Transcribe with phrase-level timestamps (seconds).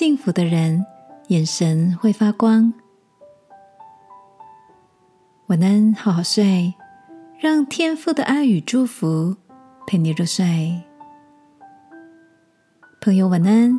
[0.00, 0.86] 幸福的人
[1.28, 2.72] 眼神会发光。
[5.48, 6.72] 晚安，好好睡，
[7.38, 9.36] 让天父的爱与祝福
[9.86, 10.82] 陪你入睡。
[13.02, 13.78] 朋友，晚安。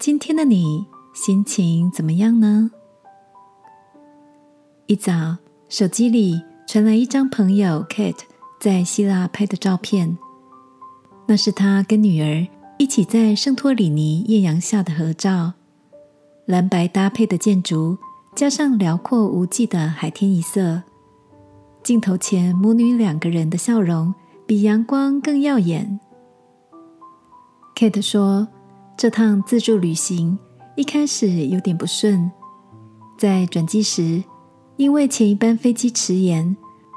[0.00, 2.68] 今天的你心情怎么样呢？
[4.86, 5.36] 一早，
[5.68, 8.24] 手机里传来一张朋友 Kate
[8.58, 10.18] 在希腊拍的照片，
[11.28, 12.44] 那是他跟女儿
[12.82, 15.52] 一起在圣托里尼艳阳下的合照。
[16.46, 17.96] 蓝白搭配的建筑，
[18.34, 20.82] 加上辽阔无际的海天一色，
[21.84, 24.12] 镜头前母女两个人的笑容
[24.48, 26.00] 比阳光更耀眼。
[27.76, 28.48] Kate 说
[28.98, 30.36] ：“这趟自助旅行
[30.74, 32.32] 一开始有点不顺，
[33.16, 34.24] 在转机时，
[34.76, 36.56] 因为前一班飞机迟延，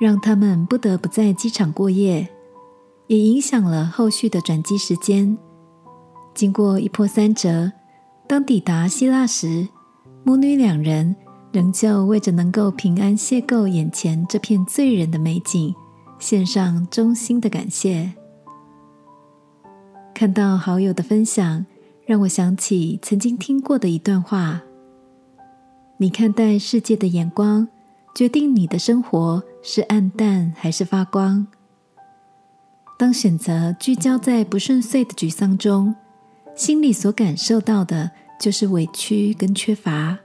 [0.00, 2.26] 让他们不得不在机场过夜，
[3.08, 5.36] 也影响了后续的转机时间。
[6.36, 7.72] 经过一波三折，
[8.28, 9.66] 当抵达希腊时，
[10.22, 11.16] 母女两人
[11.50, 15.74] 仍旧为着能够平安邂逅眼前这片醉人的美景，
[16.18, 18.12] 献上衷心的感谢。”
[20.14, 21.64] 看到好友的分享，
[22.04, 24.60] 让我想起曾经听过的一段话：
[25.96, 27.66] 你看待世界的眼光，
[28.14, 31.46] 决定你的生活是暗淡还是发光。
[32.98, 35.94] 当选择聚焦在不顺遂的沮丧中，
[36.56, 40.18] 心里所感受到的就是委屈跟缺乏。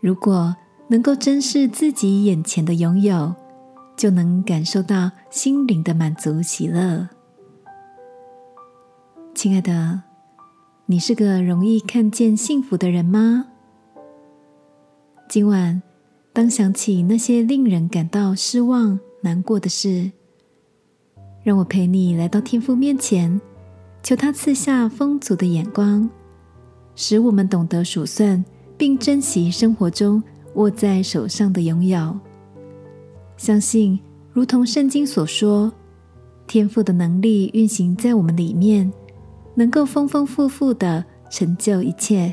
[0.00, 0.54] 如果
[0.88, 3.34] 能够珍视自己眼前的拥有，
[3.96, 7.08] 就能感受到心灵的满足喜乐。
[9.34, 10.02] 亲爱的，
[10.86, 13.48] 你是个容易看见幸福的人吗？
[15.28, 15.82] 今晚，
[16.32, 20.12] 当想起那些令人感到失望、难过的事，
[21.42, 23.40] 让我陪你来到天父面前，
[24.06, 26.08] 求他赐下丰足的眼光，
[26.94, 28.44] 使我们懂得数算，
[28.78, 30.22] 并珍惜生活中
[30.54, 32.16] 握在手上的拥有。
[33.36, 33.98] 相信，
[34.32, 35.72] 如同圣经所说，
[36.46, 38.92] 天赋的能力运行在我们里面。
[39.56, 42.32] 能够丰丰富富的成就一切，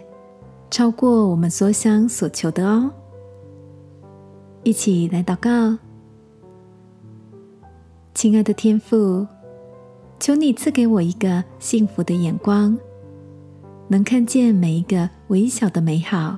[0.70, 2.92] 超过我们所想所求的哦！
[4.62, 5.76] 一起来祷告，
[8.14, 9.26] 亲爱的天父，
[10.24, 12.78] 求你赐给我一个幸福的眼光，
[13.90, 16.38] 能看见每一个微小的美好，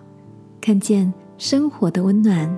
[0.59, 2.49] 看见生活的温暖。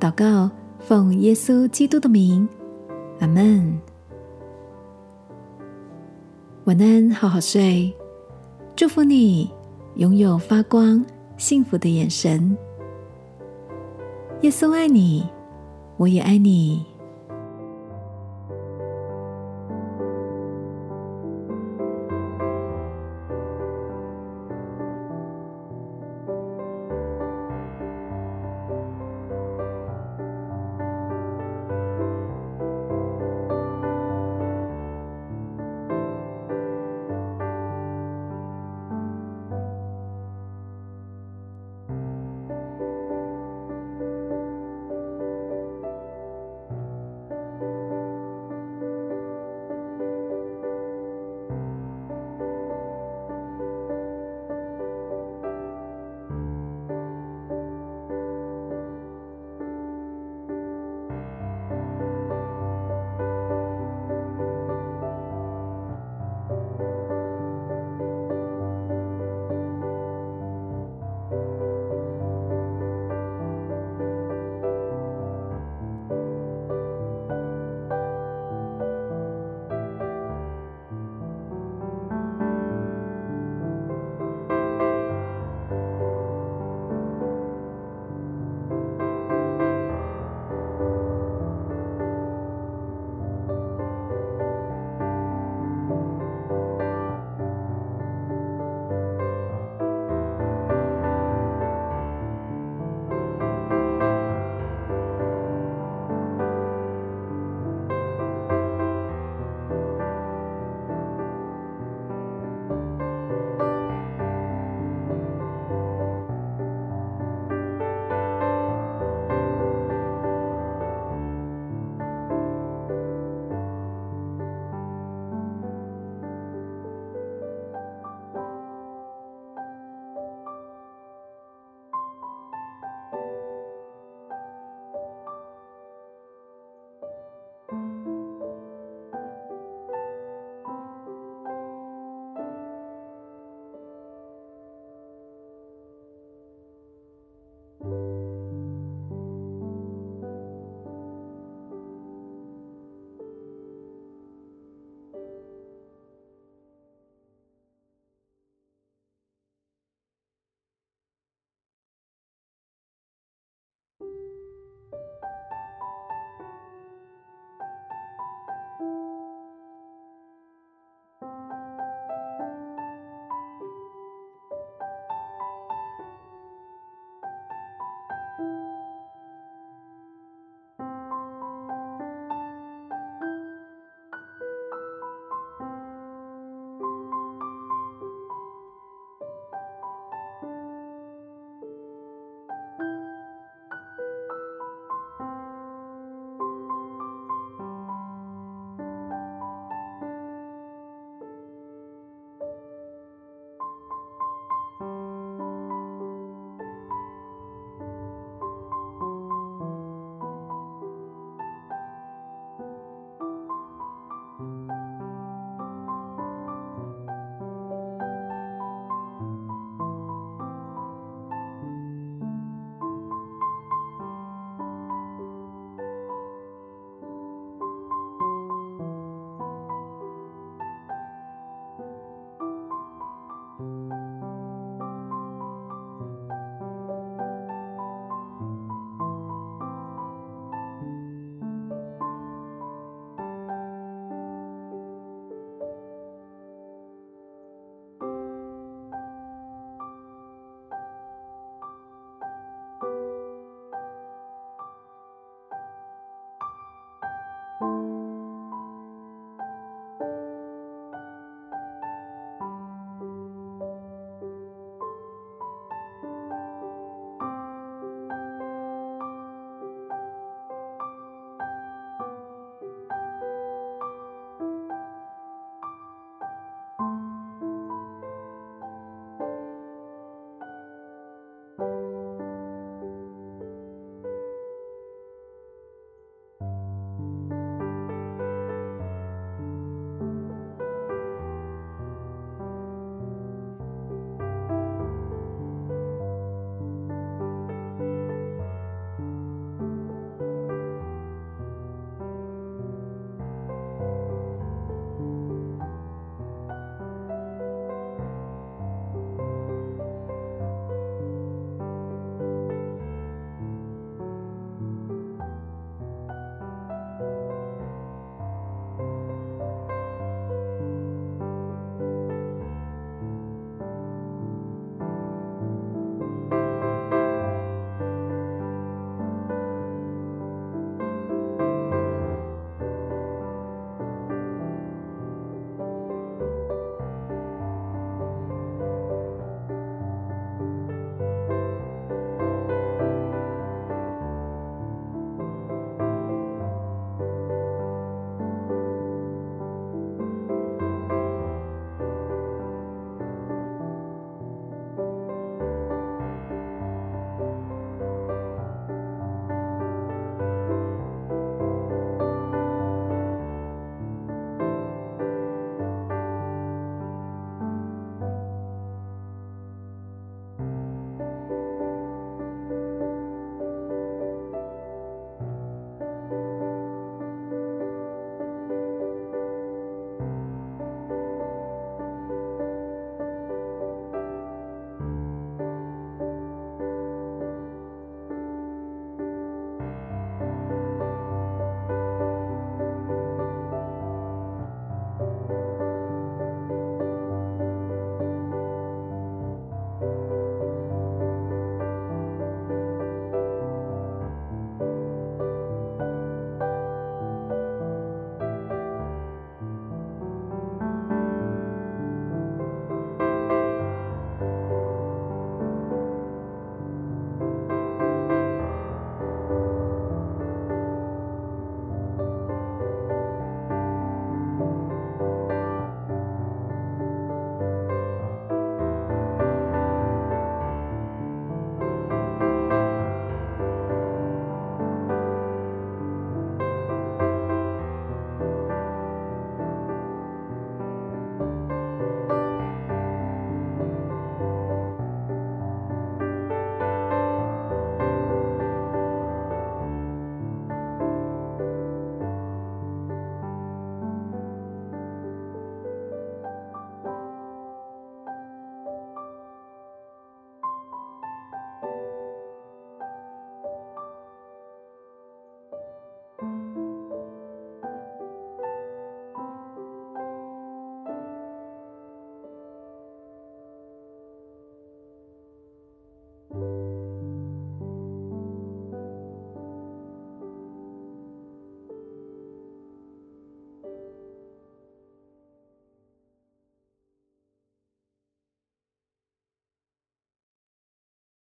[0.00, 2.48] 祷告，奉耶稣基督的名，
[3.20, 3.80] 阿门。
[6.64, 7.94] 晚安，好好睡。
[8.74, 9.48] 祝福你
[9.94, 12.58] 拥有发光、幸福的眼神。
[14.40, 15.24] 耶稣爱你，
[15.98, 16.89] 我也爱你。